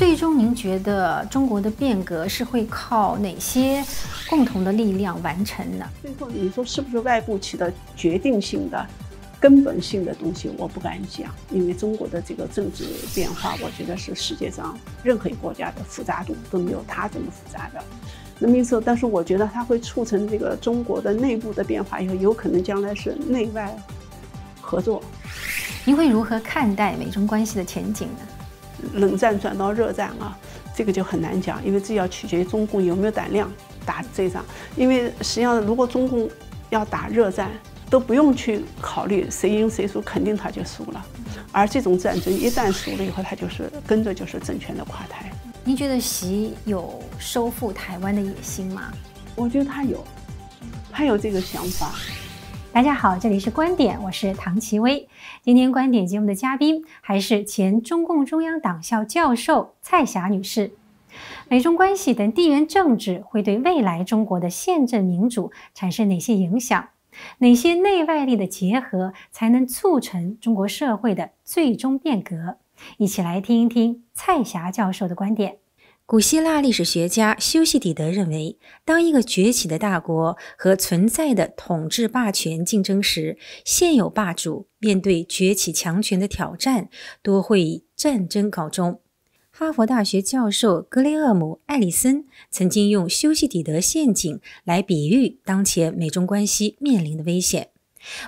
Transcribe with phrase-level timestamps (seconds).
[0.00, 3.84] 最终您觉得中国的变革是会靠哪些
[4.30, 5.84] 共同的力量完成呢？
[6.00, 8.86] 最后你说是不是外部起的决定性的、
[9.38, 10.50] 根本性的东西？
[10.56, 17.84] 我不敢讲，因为中国的这个政治变化，我觉得是世界上任何一个国家的复杂度都没有它这么复杂的。
[18.38, 23.76] 那么意思，但是我觉得它会促成这个中国的内部的变化，以后有可能将来是内外
[24.62, 25.02] 合作。
[25.84, 28.20] 您会如何看待美中关系的前景呢？
[28.94, 30.36] 冷战转到热战啊，
[30.74, 33.50] 这个就很难讲，因为这要取决于中共有没有胆量
[33.84, 34.44] 打这仗。
[34.76, 36.28] 因为实际上，如果中共
[36.70, 37.50] 要打热战，
[37.88, 41.04] 都不用去考虑谁赢谁输，肯定他就输了。
[41.52, 45.30] 而这种战争一旦输了以后，他就是跟着就是政权的垮台。
[45.64, 48.92] 您觉得习有收复台湾的野心吗？
[49.34, 50.04] 我觉得他有，
[50.92, 51.94] 他有这个想法。
[52.72, 55.08] 大家好，这里是观点，我是唐奇薇。
[55.42, 60.70] 今天观点节目的嘉宾还是前中共中央党校教授蔡霞女士。
[61.48, 66.90] 美中关系等地缘政治会对未来中国的宪政民主产生哪些影响？
[67.38, 72.58] 哪些内外力的结合才能促成中国社会的最终变革？
[72.98, 75.56] 一起来听一听蔡霞教授的观点。
[76.10, 86.88] 古希腊历史学家修昔底德认为，当一个崛起的大国和存在的统治霸权竞争时，现有霸主面对崛起强权的挑战，
[87.22, 89.00] 多会以战争告终。
[89.52, 97.68] 哈佛大学教授格雷厄姆·艾里森曾经用修昔底德陷阱来比喻当前美中关系面临的危险。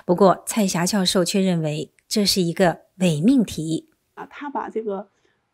[0.05, 5.09] 不过，蔡霞教授却认为这是一个伪命题啊，他把这个。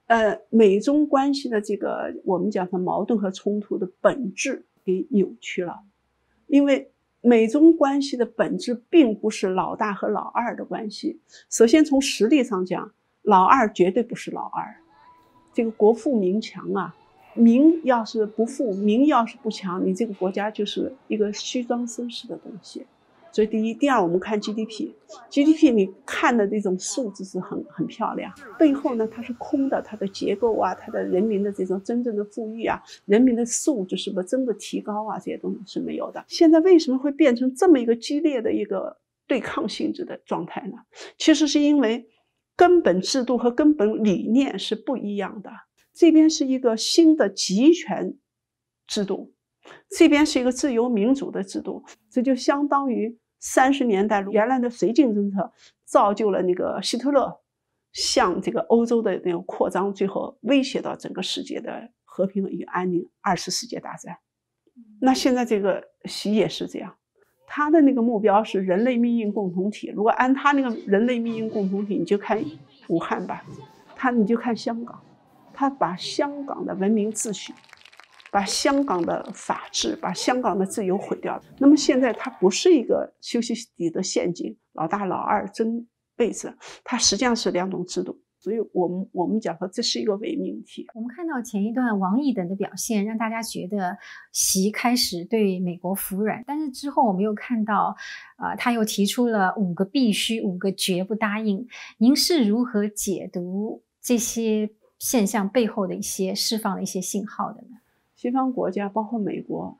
[0.09, 5.81] 呃，美中关系的这个我们讲的矛盾和冲突的本质给扭曲了，
[6.47, 6.89] 因为
[7.21, 11.19] 美中关系的本质并不是老大和老二的关系。
[11.51, 14.77] 首先从实力上讲，老二绝对不是老二，
[15.53, 16.95] 这个国富民强啊，
[17.35, 22.87] 民要是不富，民要是不强，你这个国家就是一个虚张声势的东西。
[23.31, 36.25] 所以，第一、第二，我们看 GDP，GDP 你看的这种数字是很很漂亮，背后呢它是空的，它的结构啊，它的人民的这种真正的富裕啊，人民的素质是不是真的提高啊，这些东西是没有的。
[36.27, 38.97] 现在为什么会变成这么一个激烈的一个
[39.27, 40.77] 对抗性质的状态呢？
[41.17, 42.07] 其实是因为
[42.55, 45.51] 根本制度和根本理念是不一样的。
[45.93, 48.15] 这边是一个新的集权
[48.87, 49.33] 制度。
[49.97, 55.51] 这边是一个自由民主的制度，这就相当于三十年代原来的绥靖政策
[55.85, 57.39] 造就了那个希特勒
[57.91, 64.17] 向这个欧洲的那个扩张，最后威胁到整个世界的和平与安宁，二次世界大战。
[65.01, 66.95] 那现在这个习也是这样，
[67.47, 69.91] 他的那个目标是人类命运共同体。
[69.95, 72.43] 如果按他那个人类命运共同体，你就看
[72.89, 73.43] 武汉吧，
[73.95, 75.01] 他你就看香港，
[75.53, 77.53] 他把香港的文明秩序。
[78.31, 81.43] 把香港的法治、把香港的自由毁掉了。
[81.57, 86.53] 那么现在它不是一个休息底的陷阱，老大老二争位置，
[86.83, 88.19] 它实际上是两种制度。
[88.41, 90.87] 所以我们我们讲说这是一个伪命题。
[90.95, 93.97] 我们看到前一段王毅等的表现，让大家觉得
[94.31, 97.97] 习开始对美国服软，但是之后我们又看到，
[98.37, 101.67] 啊，他又提出了五个必须，五个绝不答应。
[101.97, 107.75] 您是如何解读这些现象背后的一些释放的一些信号的呢？
[108.19, 109.79] 西方国家包括美国，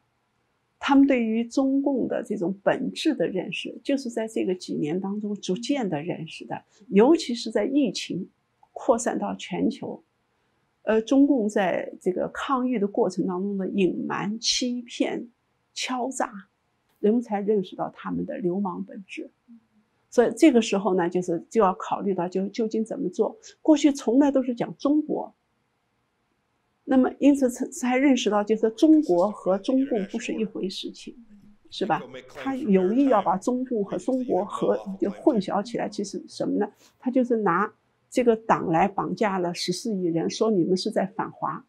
[0.80, 6.64] 他们对于中共的这种本质的认识，就是在这个几年当中逐渐的认识的。
[6.88, 8.30] 尤其是在疫情
[8.72, 10.02] 扩散到全球，
[10.84, 15.28] 呃，中共在这个抗疫的过程当中的隐瞒、欺骗、
[15.74, 16.32] 敲诈，
[17.00, 19.30] 人们才认识到他们的流氓本质。
[20.10, 23.38] 所以这个时候呢，就是就要考虑到就究竟怎么做。
[23.62, 25.36] 过去从来都是讲中国。
[26.92, 31.16] 那么，因此才才认识到，就是中国和中共不是一回事情，
[31.70, 32.02] 是吧？
[32.34, 36.68] 他有意要把中共和中国和就混淆起来，其实什么呢？
[36.98, 37.72] 他就是拿
[38.10, 41.64] 这个党来绑架了十四亿人，说你们是在反华，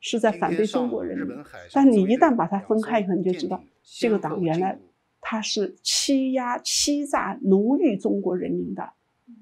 [0.00, 1.34] 是在反对中国人民。
[1.72, 4.78] 但你一旦把它分开以后，你就知道这个党原来
[5.22, 8.86] 他是欺压、欺诈、奴役中国人民的。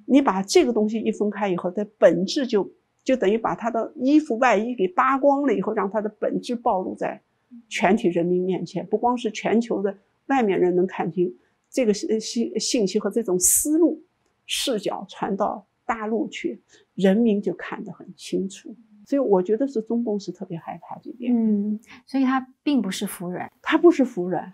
[0.06, 2.70] 你把这个东西一分开以后，它本质就。
[3.06, 7.22] 就等于把他的衣服外衣给扒光了以后，让他的本质暴露在
[7.68, 8.84] 全体人民面前。
[8.84, 11.32] 不光是全球的外面人能看清
[11.70, 14.02] 这个信信信息和这种思路
[14.44, 16.60] 视角传到大陆去，
[16.96, 18.74] 人民就看得很清楚。
[19.04, 21.32] 所以我觉得是中共是特别害怕这点。
[21.32, 24.52] 嗯，所以他并不是服软，他不是服软，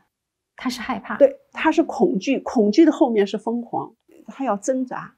[0.56, 1.16] 他是害怕。
[1.16, 3.94] 对，他是恐惧，恐惧的后面是疯狂，
[4.26, 5.14] 他要挣扎，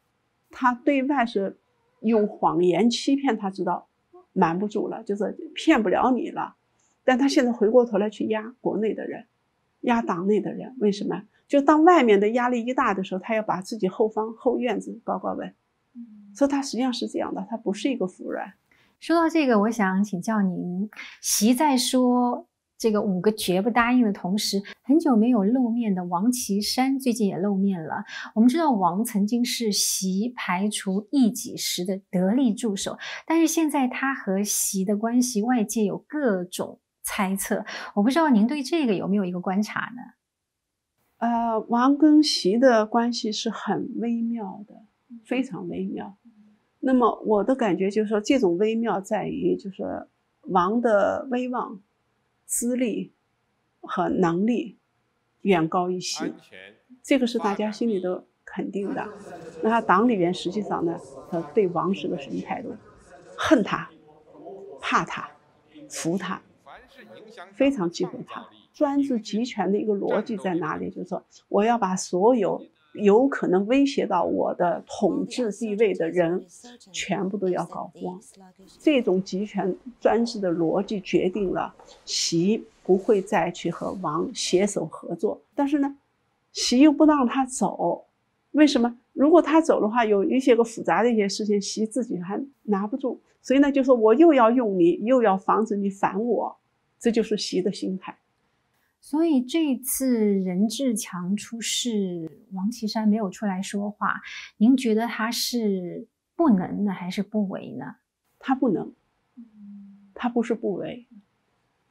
[0.53, 1.59] 他对外是。
[2.05, 3.89] 用谎言欺骗他，知道
[4.33, 6.55] 瞒不住了，就是骗不了你了。
[7.03, 9.27] 但他现在回过头来去压国内的人，
[9.81, 11.25] 压党内的人，为什么？
[11.47, 15.55] 就当外面的压力一大的时候，他要把自己后方后院子搞搞稳。
[16.35, 18.55] 所以他实际上是这样的，他不是一个服软。
[18.99, 20.89] 说到这个，我想请教您，
[21.21, 22.47] 习在说
[22.77, 28.05] 这个五个绝不答应的同时，很久没有露面的王岐山最近也露面了。
[28.35, 37.65] 我们知道王曾经是习排除异己时的得力助手，但是现在他和习的关系，外界有各种猜测。
[37.95, 40.03] 我不知道您对这个有没有一个观察呢？
[41.19, 44.75] 呃，王跟习的关系是很微妙的，
[45.25, 46.19] 非常微妙。
[46.81, 50.07] 那么我的感觉就是说，这种微妙在于，就是
[50.43, 51.81] 王的威望、
[52.47, 53.13] 资历
[53.81, 54.79] 和能力
[55.43, 56.33] 远高于习，
[57.03, 59.09] 这个是大家心里都肯定的。
[59.63, 60.99] 那他党里边实际上呢，
[61.31, 62.75] 他对王是个什么态度？
[63.37, 63.91] 恨他、
[64.81, 65.29] 怕他、
[65.89, 66.41] 服他，
[67.53, 68.47] 非常忌讳他。
[68.73, 70.91] 专制集权的一个逻辑在哪里？
[70.91, 72.65] 就是说，我要把所有。
[72.95, 76.45] 有可能威胁到我的统治地位的人，
[76.93, 78.21] 全部都要搞光。
[78.81, 81.75] 这种集权专制的逻辑决定了
[82.05, 85.41] 习不会再去和王携手合作。
[85.55, 85.97] 但是呢，
[86.53, 88.05] 习又不让他走，
[88.53, 88.97] 为什么？
[89.13, 93.21] 如果他走的话，有一些个复杂的一些事情，习自己还拿不住。
[93.43, 96.57] 所以呢，就说我又要用你，又要防止你反我，
[96.99, 98.17] 这就是习的心态。
[99.05, 104.23] 所以这次任志强出事，王岐山没有出来说话，
[104.57, 107.97] 您觉得他是不能呢，还是不为呢？
[108.39, 108.95] 他不能，
[110.15, 111.07] 他不是不为，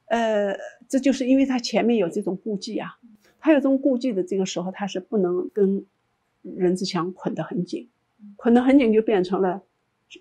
[0.06, 0.56] 呃，
[0.88, 2.98] 这就是因为他前面有这种顾忌啊，
[3.38, 5.86] 他有这种顾忌的这个时候，他是不能跟
[6.42, 7.88] 任志强捆得很紧，
[8.34, 9.62] 捆得很紧就变成了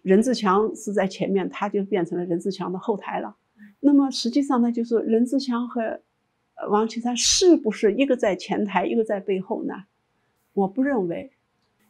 [0.03, 3.35] 任志强是在前面，他就变成了任志强的后台了。
[3.79, 5.99] 那么实际上呢，就是任志强和。
[6.69, 9.73] 王岐山是不是一个在前台，一个在背后呢？
[10.53, 11.31] 我不认为，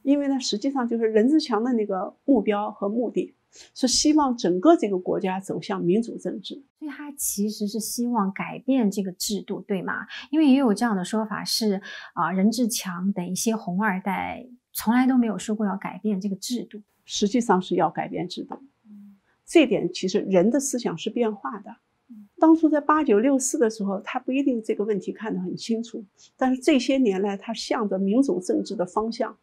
[0.01, 3.35] 因为呢，实际上就是任志强的那个目标和目的
[3.75, 10.07] 是希望整个这个国家走向民主政治，所以他其实是希望改变这个制度，对吗？
[10.31, 11.81] 因为也有这样的说法是
[12.13, 18.57] 啊，任志强等一些红二代从来都没有说过要改变这个制度，实际上是要改变制度。
[19.45, 21.75] 这点其实人的思想是变化的。
[22.39, 26.03] 当初在八九六四的时候，他不一定这个问题看得很清楚，
[26.35, 29.37] 但是这些年来，他向着民主政治的方向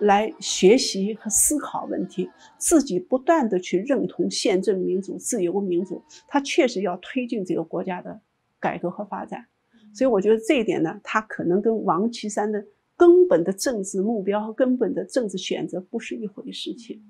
[0.00, 2.28] 来学习和思考问题，
[2.58, 8.20] 自己不断的去认同宪政民主、自由民主，他确实要推进这个国家的
[8.58, 9.46] 改革和发展。
[9.94, 12.64] 所以我觉得这一点呢，他可能跟王岐山的
[12.96, 17.00] 根本的政治目标和根本的政治选择不是一回事情。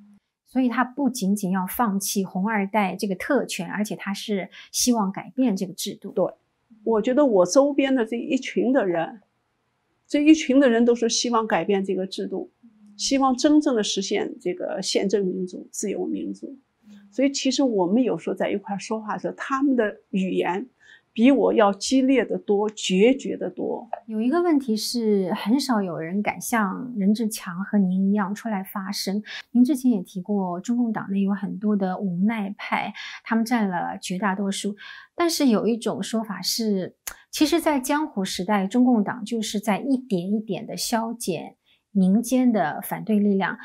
[0.52, 6.10] 所以他不仅仅要放弃红二代这个特权，而且他是希望改变这个制度。
[6.10, 6.26] 对，
[6.82, 9.20] 我觉得我周边的这一群的人，
[10.08, 12.50] 这一群的人都是希望改变这个制度，
[12.96, 16.58] 希望真正的实现这个宪政民主、自由民主。
[17.12, 20.68] 所以其实我们有时候在一块说话的时候，他们的语言。
[21.12, 23.88] 比我要激烈的多，决绝的多。
[24.06, 29.22] 有一个问题是，很少有人敢像任志强和您一样出来发声。
[29.50, 32.92] 您之前也提过，中共党内有很多的无奈派，
[33.24, 34.76] 他们占了绝大多数。
[35.14, 36.96] 但是有一种说法是，
[37.30, 41.56] 其实，在江湖时代，中共党就是在一点一点的消减。
[41.92, 43.58] 民间的反对力量，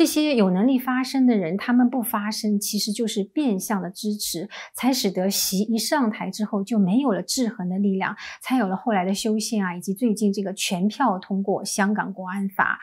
[0.00, 12.80] 这些有能力发声的人，他们不发声，其实就是变相的支持，才使得习一上台之后就没有了制衡的力量，才有了后来的修宪啊，以及最近这个全票通过香港国安法。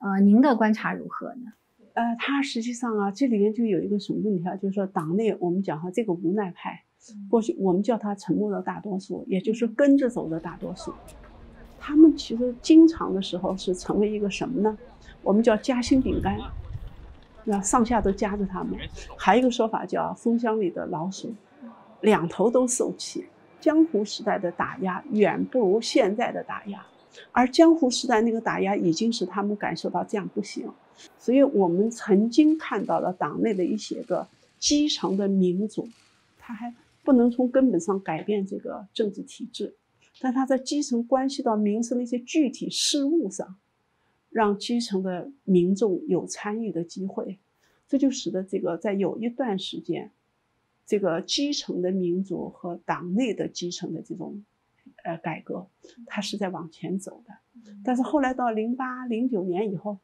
[0.00, 1.50] 呃，您的观察如何呢？
[1.94, 4.54] 呃，他实际上啊，这里面就有一个什么问题啊？
[4.54, 6.84] 就是说，党内我们讲哈，这个无奈派，
[7.28, 10.94] 过去我们叫他沉默的大多数，也就是跟着走的大多数。
[11.80, 14.78] 他们其实经常的时候是成为一个什么呢？
[15.22, 16.38] 我们叫夹心饼干，
[17.44, 18.78] 那上下都夹着他们。
[19.16, 21.34] 还有一个说法叫蜂箱里的老鼠，
[22.00, 23.26] 两头都受气。
[23.60, 26.86] 江湖时代的打压远不如现在的打压，
[27.30, 30.66] 而江湖时代那个打压已经使他们感受到这样不行。
[31.18, 34.26] 所以我们曾经看到了党内的一些个
[34.58, 35.86] 基层的民主，
[36.38, 36.74] 他还
[37.04, 39.74] 不能从根本上改变这个政治体制。
[40.22, 43.56] 但他在基层关系到民生的一些具体事务上，
[44.30, 47.38] 让基层的民众有参与的机会，
[47.86, 50.10] 这就使得这个在有一段时间，
[50.86, 54.42] 这个基层的民主和党内的基层的这种，
[55.04, 55.66] 呃改革，
[56.06, 57.34] 它是在往前走的。
[57.84, 59.98] 但是后来到零八零九年以后，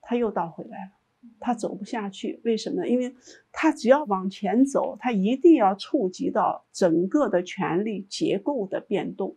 [0.00, 0.92] 它又倒回来了。
[1.38, 2.40] 他走不下去。
[2.44, 2.88] 为什么呢？
[2.88, 3.14] 因为
[3.52, 9.36] 他只要往前走，他一定要触及到整个的权力结构的变动，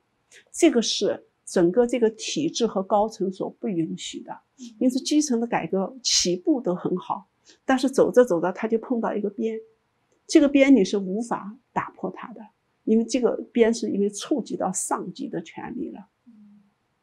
[0.49, 4.35] 这个是整个这个体制和高层所不允许的。
[4.79, 7.27] 因此，基层的改革起步都很好，
[7.63, 9.59] 但是走着走着他就碰到一个边，
[10.25, 12.41] 这个边你是无法打破它的，
[12.85, 16.07] 因为这个边是因为触及到上级的权利了。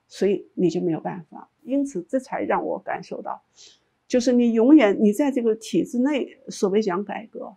[0.09, 3.41] 所以你就没有办法，因此这才让我感受到，
[4.09, 7.55] 就是你永远你在这个体制内，所谓讲改革，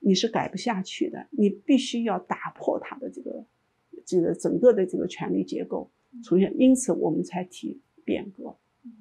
[0.00, 3.44] 你是改不下去的，你必须要打破它的这个
[4.04, 5.90] 这个整个的这个权力结构
[6.22, 8.56] 出现，因此我们才提变革。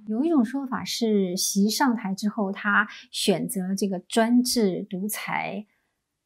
[0.07, 5.65] 有一种说法是，习上台之后，他选择这个专制独裁。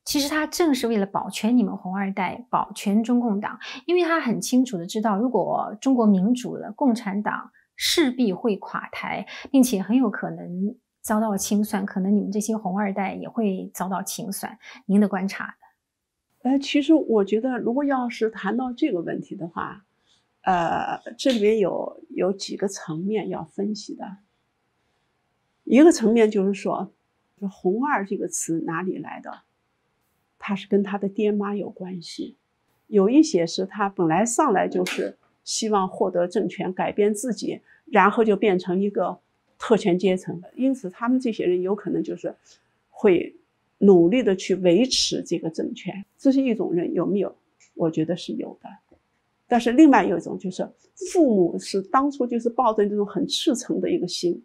[0.05, 14.57] 其实他正是为了保全你们红二代，保全中共党，因为他很清楚的知道，如果中国民主了，共产党势必会垮台，并且很有可能遭到清算，可能你们这些红二代也会遭到清算。
[14.85, 16.51] 您的观察呢？
[16.51, 19.86] 呃，其实我觉得，如果要是谈到这个问题的话，
[20.47, 24.19] 呃，这里面有有几个层面要分析的。
[25.65, 26.89] 一个层面就是说
[27.51, 29.41] ，“红二”这个词哪里来的？
[30.39, 32.37] 他是跟他的爹妈有关系，
[32.87, 39.19] 有一些是他本来上来就是希望获得政权，改变自己，然后就变成一个
[39.59, 42.33] 特权阶层的，因此他们这些人有可能就是
[42.89, 43.35] 会
[43.79, 47.35] 努力的去维持这个政权，这是一种人有没有？
[47.73, 48.69] 我觉得是有的，
[49.47, 50.67] 但是另外有一种就是
[51.11, 54.43] 父母是当初就是抱着这种很赤诚的一个心。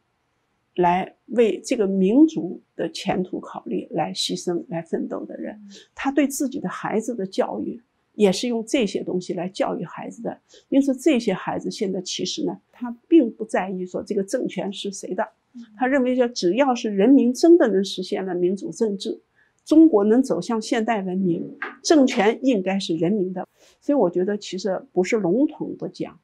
[0.76, 5.60] 来为这个民族的前途考虑，来牺牲、来奋斗的人，
[5.94, 7.78] 他对自己的孩子的教育
[8.14, 10.34] 也是用这些东西来教育孩子的。
[10.70, 15.28] 因此，这些孩子现在其实呢，他并不在意说这个政权是谁的，
[15.76, 19.20] 他认为说只要是人民真的能实现了民主政治，
[19.64, 23.48] 中国能走向现代文明，政权应该是人民的。
[23.80, 26.18] 所以，我觉得其实不是笼统的讲。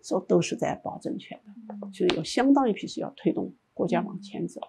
[0.00, 4.60] 说都是在保政权的，就是有相当一批是要推动国家往前走。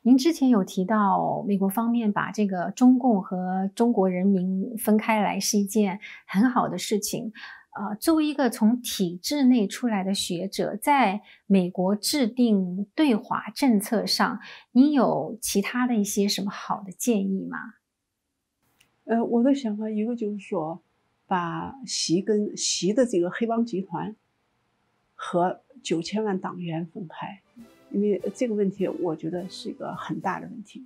[0.00, 7.32] 您之前有提到，美国方面把这个中共和中国人民分开来是一件很好的事情。
[7.74, 14.40] 呃，作为一个从体制内出来的学者，在美国制定对华政策上，
[14.72, 17.58] 您有其他的一些什么好的建议吗？
[19.04, 20.82] 呃，我的想法一个就是说，
[21.26, 24.16] 把习跟习的这个黑帮集团。
[25.16, 27.40] 和九千万党员分开，
[27.92, 30.84] 因为这个问题，我觉得是一个很大的问题。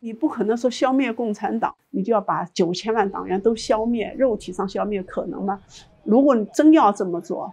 [0.00, 5.62] 你不可能说消灭共产党，你就要把九千万党员都消灭，肉体上消灭可能吗？
[6.04, 7.52] 如果你真要这么做，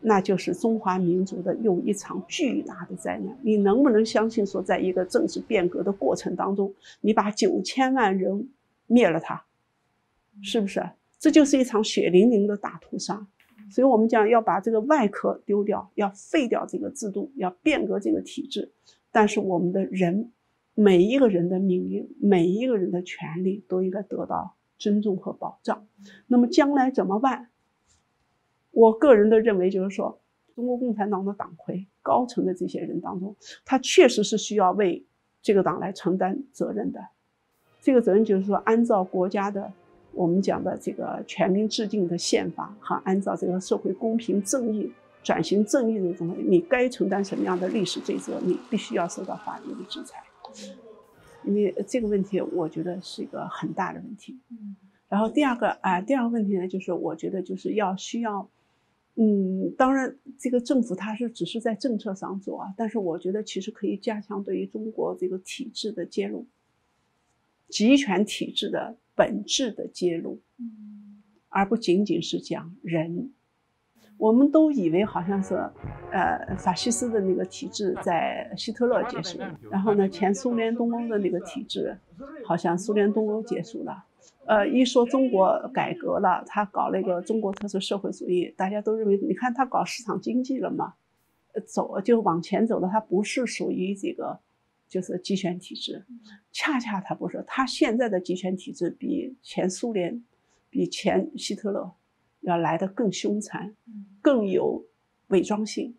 [0.00, 3.36] 那就是中华民族的又一场巨大的灾难。
[3.42, 8.48] 你能不能相信说，在一个政治变革的过程当中，你把九千万人
[8.86, 9.44] 灭了他，
[10.42, 10.82] 是不是？
[11.18, 13.26] 这就是一场血淋淋的大屠杀。
[13.70, 18.70] 所以我们讲要把这个外壳丢掉，要废掉这个制度，要变革这个体制。
[19.10, 20.30] 但是我们的人，
[20.74, 25.86] 每一个人的命运，每一个人的权利都应该得到尊重和保障。
[26.26, 27.48] 那么将来怎么办？
[28.74, 30.20] 我个人的认为就是说，
[30.54, 35.04] 中国共产党的党魁高层的这些人当中，他确实是需要为
[35.40, 37.00] 这个党来承担责任的。
[37.80, 39.72] 这个责任就是说，按照国家的。
[40.16, 44.88] 我们讲的这个全民制定的宪法和按照这个社会公平正义、
[45.24, 50.22] 转型正义的这种，你该承担什么样的历史罪责，你必须要受到法律的制裁。
[51.42, 54.38] 因为这个问题，我觉得是一个很大的问题。
[55.08, 58.48] 然后第二个啊，第二个问题呢，就是我觉得就是要需要，
[59.16, 66.46] 嗯，当然这个政府它是只是在政策上做啊，但是我觉得其实可以加强对于中国这个体制的介入，
[67.68, 68.96] 集权体制的。
[69.16, 70.40] 本质的揭露，
[71.48, 73.32] 而不仅仅是讲人。
[74.18, 75.54] 我们都以为好像是，
[76.10, 81.96] 呃，法西斯的那个体制在希特勒结束了，然后呢，前苏联东欧的那个体制，
[82.44, 84.04] 好像苏联东欧结束了。
[84.46, 90.94] 呃，一说中国改革了，他搞了一个中国特色社会主义，大家都认为，你看他搞市场经济了嘛，
[91.66, 94.40] 走就往前走了，他不是属于这个。
[94.86, 96.04] 就是集权体制，
[96.52, 100.22] 恰恰他不是，他现在的集权体制比前苏联、
[100.70, 101.90] 比前希特勒
[102.42, 103.74] 要来的更凶残，
[104.22, 104.84] 更有
[105.28, 105.96] 伪装性。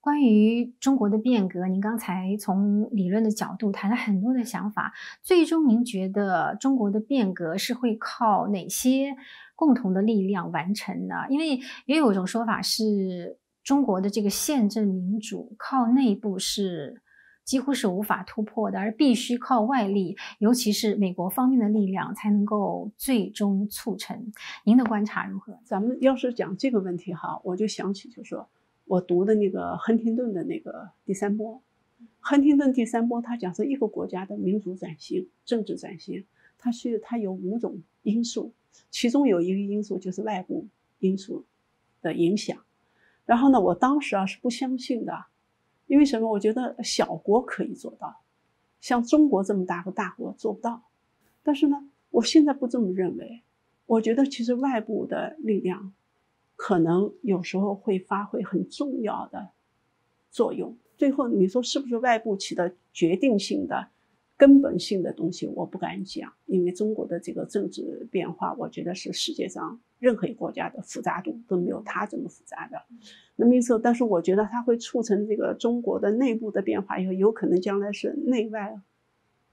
[0.00, 9.16] 关于中国的变革，您刚才从理论的角度谈了很多的想法，最终您觉得中国的变革是会靠哪些
[9.54, 11.14] 共同的力量完成呢？
[11.28, 17.02] 因为也有一种说法是，中国的这个宪政民主靠内部是。
[17.48, 24.30] 几乎是无法突破的，而必须靠外力，尤其是美国方面的力量，才能够最终促成。
[24.64, 25.58] 您的观察如何？
[25.64, 28.50] 咱们要是讲这个问题哈，我就想起就说
[28.88, 31.62] 我读的那个亨廷顿的那个第三波，
[32.20, 36.24] 亨廷顿第三波，他讲是一个国家的民主转型、政治转型，
[36.58, 38.52] 它是它有五种因素，
[38.90, 40.66] 其中有一个因素就是外部
[41.00, 41.44] 因素
[42.00, 42.56] 的影响。
[43.26, 45.26] 然后呢，我当时啊是不相信的，
[45.86, 46.30] 因为什么？
[46.30, 48.22] 我觉得小国可以做到，
[48.80, 50.82] 像中国这么大个大国做不到。
[51.42, 53.42] 但是呢，我现在不这么认为。
[53.84, 55.94] 我觉得其实外部的力量，
[56.58, 59.50] 可能有时候会发挥很重要的
[60.28, 60.76] 作用。
[60.96, 63.90] 最后你说是不是外部起的决定性的？
[64.36, 72.82] 根本性的东西我不敢讲，因为中国的这个政治变化，我觉得是世界上任何一个国家的复杂度都没有它这么复杂的。
[73.36, 78.80] 那么意思，但是我觉得它会促成这个中国的内部的变化，以后有可能将来是内外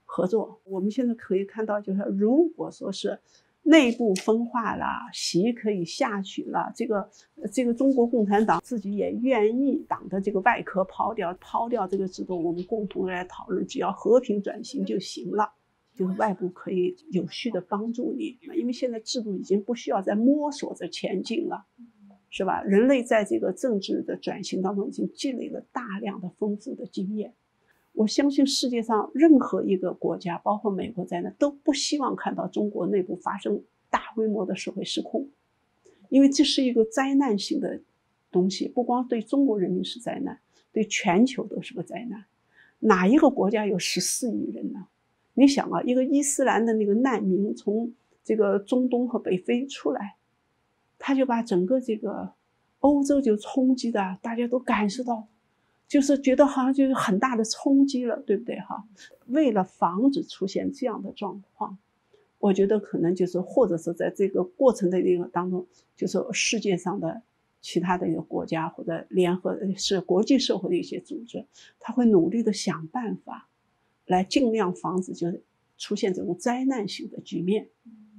[0.04, 0.60] 合作。
[0.64, 3.20] 我们现在可以看到，就是如果说是。
[3.66, 6.72] 内部分化了，习可以下去了。
[6.74, 7.10] 这个，
[7.52, 15.52] 这个中国共产党自己也愿意党的这个外壳抛掉，抛掉这个制度，我们共同来讨论，只要和平转型就行了。
[15.94, 21.64] 就是外部可以有序的帮助你，因为现在制度已经不需要再摸索着前进了，
[22.28, 22.62] 是吧？
[22.62, 27.34] 人类在这个政治的转型当中已经积累了大量的丰富的经验。
[27.96, 35.26] 我相信世界上任何一个国家，包括美国在内，都不希望看到中国内部发生大规模的社会失控，
[36.10, 37.80] 因为这是一个灾难性的
[38.30, 40.38] 东西，不光对中国人民是灾难，
[40.72, 42.26] 对全球都是个灾难。
[42.80, 44.88] 哪一个国家有十四亿人呢？
[45.32, 50.16] 你想啊，一个伊斯兰的那个难民从这个中东和北非出来，
[50.98, 52.34] 他就把整个这个
[52.80, 55.28] 欧洲就冲击的，大家都感受到。
[55.88, 58.84] 就是觉得好像就是很大的冲击了，对不对哈？
[59.26, 61.78] 为了防止出现这样的状况，
[62.38, 67.22] 我觉得可能就是或者是在这个过程的一个当中，就是世界上的
[67.60, 71.46] 其他的一个国家或者联合是国际社会的一些组织，
[71.78, 73.48] 他会努力的想办法，
[74.06, 75.44] 来尽量防止就是
[75.78, 77.68] 出现这种灾难性的局面。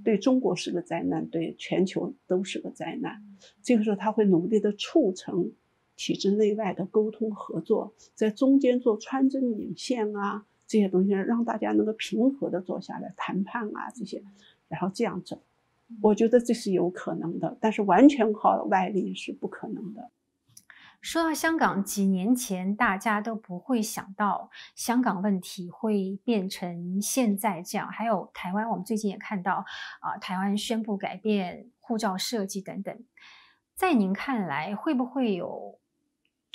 [0.06, 3.22] 对中国是个灾难，对全球都是个灾难。
[3.62, 5.52] 这个时候他会努力的促成。
[5.98, 14.24] 体制内外的沟通合作，在中间做穿针引线啊，这些东西让大家能够平和的坐下来谈判啊，这些，
[14.70, 15.42] 然后这样走，
[16.02, 20.12] 我觉得这是有可能的，但是完全靠外力是不可能的。
[21.00, 27.88] 说到香港，几年前大家都不会想到香港问题会变成现在这样。
[27.88, 29.64] 还有台湾，我们最近也看到
[30.02, 32.98] 啊，台湾宣布改变护照设计等等，
[33.76, 35.77] 在您看来，会不会有？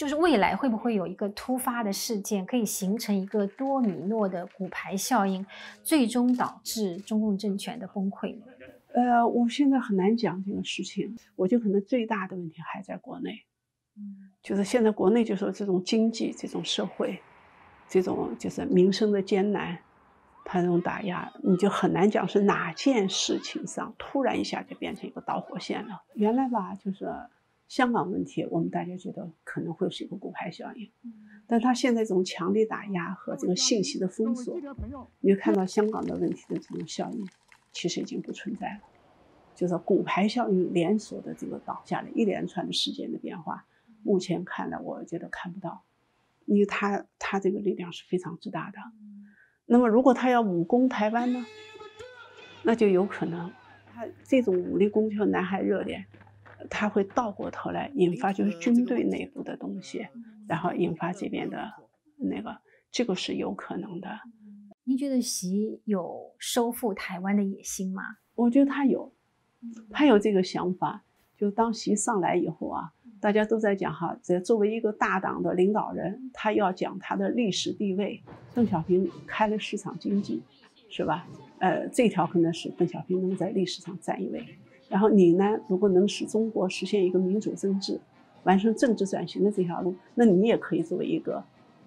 [0.02, 5.46] 就是未来会不会有一个突发的事件，可以形成一个多米诺的骨牌效应，
[5.84, 8.42] 最终导致中共政权的崩溃呢？
[8.94, 11.16] 呃，我现在很难讲这个事情。
[11.36, 13.44] 我就可能最大的问题还在国内，
[13.96, 17.20] 嗯，就是现在国内就说这种经济、这种社会、
[17.88, 19.78] 这种就是民生的艰难，
[20.44, 26.02] 它这种打压，你就很难讲是哪件事情上突然一下就变成一个导火线了。
[26.14, 27.08] 原来吧，就是。
[27.72, 30.90] 香港问题，我们大家觉得可能会是一个骨牌效应，
[31.46, 34.60] 但他现在这种强力打压和这个信息的封锁，
[35.20, 37.26] 你就看到香港的问题的这种效应，
[37.72, 38.80] 其实已经不存在了。
[39.54, 43.64] 就是骨牌效应连锁的这个倒下来一连串的事件的变化，
[44.02, 45.82] 目前看来我觉得看不到，
[46.44, 48.76] 因为他他这个力量是非常之大的。
[49.64, 51.46] 那么如果他要武攻台湾呢，
[52.64, 53.50] 那就有可能
[53.94, 56.04] 他这种武力攻击和南海热点。
[56.68, 60.06] 他会倒过头来引发就是军队内部的东西，
[60.48, 61.70] 然后引发这边的
[62.16, 62.56] 那个，
[62.90, 64.08] 这个是有可能的。
[64.84, 68.02] 您觉得习有收复台湾的野心吗？
[68.34, 69.12] 我觉得他有，
[69.90, 71.04] 他有这个想法。
[71.34, 78.22] 就当习上来以后啊，大家都在讲哈，这作为一个大党的领导人，他要讲他的历史地位。
[78.54, 80.40] 邓小平开了市场经济，
[80.88, 81.26] 是吧？
[81.58, 84.46] 呃，这条可能是邓小平能在历史上占一位。
[84.92, 85.58] 然后你呢？
[85.68, 87.98] 如果能使中国实现一个民主政治，
[88.42, 91.42] 完成政治转型的这条路，那你也可以作为一个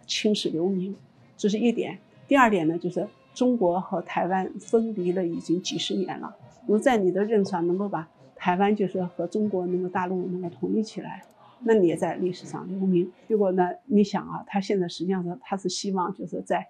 [0.08, 0.96] 青史留名，
[1.38, 2.00] 这是一点。
[2.28, 11.24] 第二点呢，就是中国和台湾分离了已经几十年了，如果在你的任上能够把台湾就是和中国那个大陆能够统一起来，
[11.60, 13.12] 那你也在历史上留名。
[13.28, 16.66] 结果呢，你想啊，他现在实际上是他是希望就是在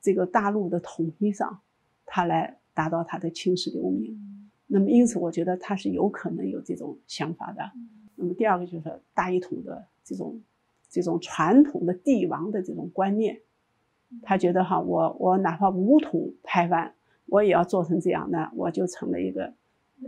[0.00, 1.58] 这个大陆的统一上，
[2.06, 4.31] 他来达到他的青史留名。
[4.74, 7.60] 那么，因此我觉得他是有可能有这种想法的。
[8.14, 10.40] 那么，第二个就是大一统的这种、
[10.88, 13.38] 这种传统的帝王的这种观念，
[14.22, 16.94] 他觉得哈，我我哪怕武统台湾，
[17.26, 19.52] 我也要做成这样那，我就成了一个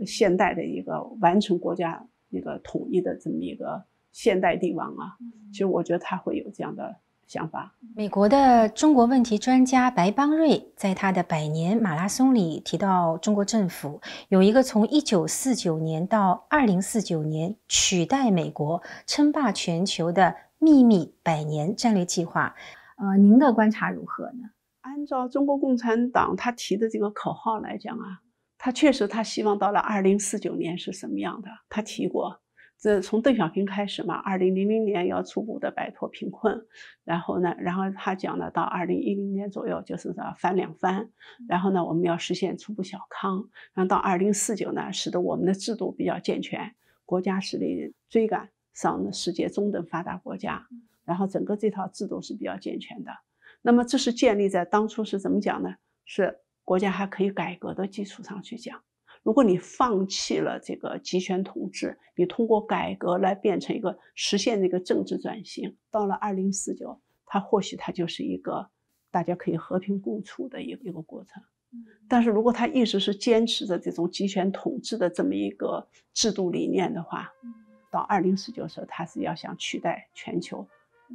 [0.03, 5.15] 现代的一个完成国家那个统一的这么一个现代帝王啊。
[5.51, 6.95] 其实我觉得他会有这样的。
[7.27, 7.73] 想法。
[7.95, 22.53] 美国的中国问题专家白邦瑞在他的百年马拉松里提到，中国政府有一个从一九四九年到二零四九年取代美国称霸全球的秘密百年战略计划。
[22.97, 24.49] 呃，您的观察如何呢？
[24.81, 28.21] 按照中国共产党他提的这个口号来讲啊，
[28.57, 31.49] 他确实他希望到了二零四九年是什么样的？
[31.69, 32.41] 他提过。
[32.77, 36.67] 这从邓小平开始嘛，二零零零年要初步的摆脱贫困，
[37.03, 41.09] 然后呢，然后他讲呢，到二零一零年左右就是说翻两番，
[41.47, 50.67] 然后呢，我们要实现初步小康，然后到二零四九呢，使得我们的制度比较健全，国家实力追赶上世界中等发达国家，
[51.05, 53.11] 然后整个这套制度是比较健全的。
[53.61, 55.75] 那么这是建立在当初是怎么讲呢？
[56.05, 58.83] 是国家还可以改革的基础上去讲。
[59.25, 68.69] 如果你放弃了这个集权统治，你通过改革来变成一个实现这个政治转型，到了二零四九，它或许它就是一个
[69.09, 71.41] 大家可以和平共处的一个一个过程。
[72.07, 77.33] 但是如果他一直是坚持着这种集权统治的这么一个制度理念的话，
[77.91, 80.67] 到二零四九时候，他是要想取代全球，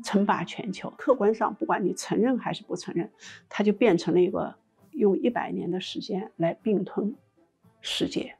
[0.03, 0.92] 称霸全球。
[0.99, 3.09] 客观上，不管你承认还是不承认，
[3.49, 4.53] 它就变成了一个
[4.90, 7.14] 用一百年的时间来并吞。
[7.81, 8.35] 世界，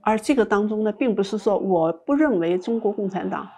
[0.00, 3.48] 而这个当中呢，并不是说我不认为中国共产党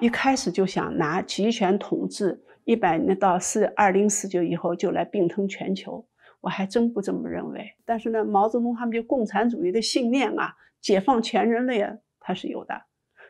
[0.00, 6.04] 一开始就想拿集权统治一百年到四二零四九以后就来并吞全球，
[6.40, 7.72] 我还真不这么认为。
[7.84, 12.82] 但是呢，毛泽东他们就共产主义的信念啊，解放全人类啊，他是有的。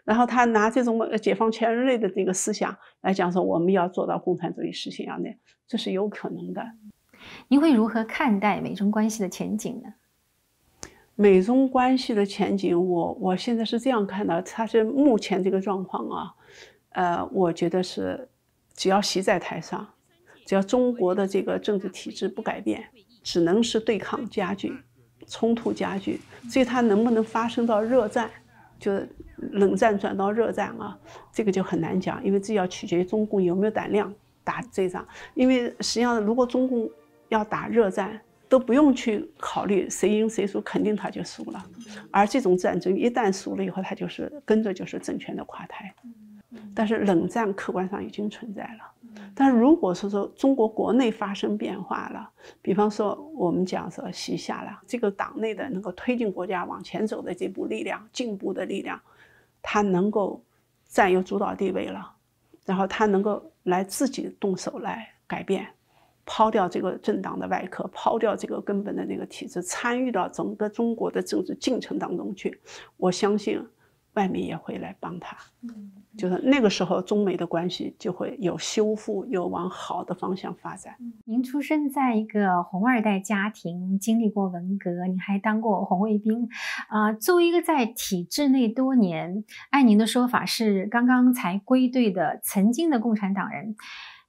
[0.05, 5.31] 然后他拿这种解放全人类的这个思想来讲说，我们要做到共产主义实现样的，
[5.67, 6.65] 这是有可能的。
[7.49, 9.95] 您会如何看待美中关系的前景呢？
[11.23, 16.35] 美中关系的前景，我我现在是这样看的，它是目前这个状况啊，
[16.95, 18.29] 呃，我觉得是，
[18.75, 19.87] 只要习在台上，
[20.45, 22.85] 只要中国的这个政治体制不改变，
[23.23, 24.77] 只能是对抗加剧，
[25.29, 26.21] 冲突加剧。
[26.51, 28.29] 所以它能不能发生到热战，
[28.81, 28.91] 就
[29.53, 30.99] 冷战转到热战啊，
[31.33, 35.07] 这个就很难讲，因为这要取决于中共有没有胆量打这仗。
[35.35, 36.91] 因为实际上，如果中共
[37.29, 38.21] 要打热战，
[38.53, 41.67] 都不用去考虑谁赢谁输，肯定他就输了。
[42.11, 45.95] 而这种战争一旦输了以后，他就是跟着就是政权的垮台。
[46.75, 48.93] 但是冷战客观上已经存在了。
[49.35, 52.29] 但是如果说说中国国内发生变化了，
[52.61, 59.01] 比方说我们讲说西夏了，这个党内的能够推进国家往前走的这股力量、进步的力量，
[59.63, 60.45] 他能够
[60.87, 62.13] 占有主导地位了，
[62.67, 65.67] 然后他能够来自己动手来改变。
[66.25, 72.61] 抛掉这个政党的外壳，抛掉这个根本的那个体制，参与到整个中国的政治进程当中去。
[72.97, 73.61] 我相信，
[74.15, 75.37] 外面也会来帮他。
[75.63, 80.95] 嗯，就是那个时候，中美的关系就会有修复，有往好的方向发展。
[81.25, 86.49] 您出生在一个红二代家庭，经历过文革，你还当过红卫兵。
[86.89, 93.75] 啊，作为一个在体制内多年，按您的说法是刚刚才归队的曾经的共产党人。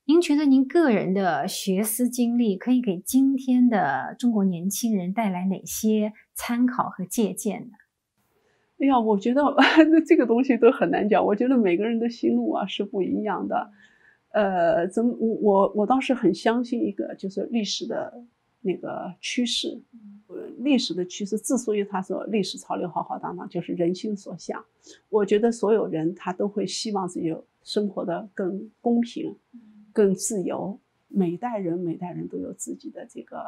[0.05, 7.77] 您觉得您个人的学思经历可以给今天的中国年轻人带来哪些参考和借鉴呢？
[8.79, 9.41] 哎呀，我觉得
[9.89, 11.25] 那这个东西都很难讲。
[11.25, 13.71] 我觉得每个人的心路啊是不一样的。
[14.33, 18.25] 呃，怎么我我倒是很相信一个就是历史的
[18.59, 19.81] 那个趋势。
[20.57, 24.65] 历史的趋势之所以他说历史潮流浩浩荡荡，就是人心所向。
[25.07, 29.37] 我觉得所有人他都会希望自己生活的更公平。
[29.93, 30.77] 更自由，
[31.07, 33.41] 每代人每代人都有自己的这个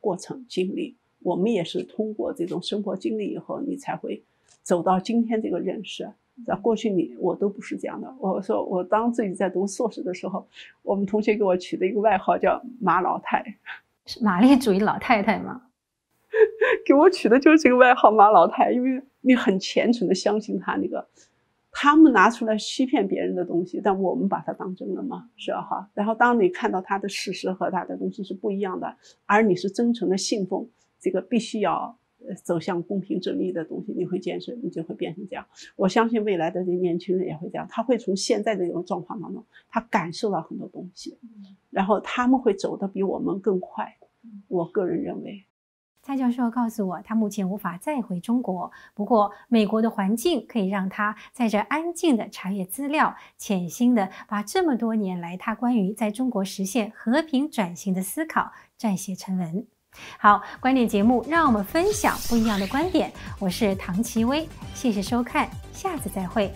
[0.00, 0.96] 过程经历。
[1.20, 4.22] 我们也是通过这种生活经历以后，你才会
[4.62, 6.10] 走到今天这个认识。
[6.44, 8.12] 在过去，你我都不是这样的。
[8.18, 10.44] 我说我当自己在读硕士的时候，
[10.82, 13.58] 我们同学给我取的一个外号叫“马老太”，
[14.06, 15.62] 是马列主义老太太吗？
[16.84, 21.06] 给我取的就是这个外号“马老太”，因为你很虔诚的相信他那个。
[21.74, 25.30] 他们拿出来欺骗别人的东西，但我们把它当真了吗？
[25.36, 25.90] 是啊，哈。
[25.94, 30.68] 然后当你看到他的事实和他的东西是不一样的，而你是真诚的信奉
[31.00, 31.98] 这个必须要
[32.44, 35.44] 走向公平正义的东西，你会坚持，你就会变成这样。
[35.74, 41.18] 我相信未来的这年轻人也会这样，他会从现在的这种状况当中，他感受到很多东西，
[41.70, 43.96] 然后他们会走得比我们更快。
[44.48, 45.44] 我个人认为。
[46.02, 59.64] 蔡教授告诉我，他目前无法再回中国，不过美国的环境可以让他在这安静的查阅资料，潜心的把这么多年来他关于在中国实现和平转型的思考撰写成文。
[60.18, 63.12] 好，观点节目，让我们分享不一样的观点。
[63.38, 66.52] 我是唐奇薇，谢谢收看，下次再会。